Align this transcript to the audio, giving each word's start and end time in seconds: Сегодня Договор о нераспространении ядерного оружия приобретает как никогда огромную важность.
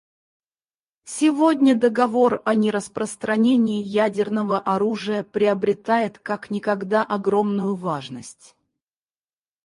Сегодня 1.05 1.75
Договор 1.75 2.41
о 2.43 2.55
нераспространении 2.55 3.83
ядерного 3.83 4.57
оружия 4.57 5.21
приобретает 5.23 6.17
как 6.17 6.49
никогда 6.49 7.03
огромную 7.03 7.75
важность. 7.75 8.55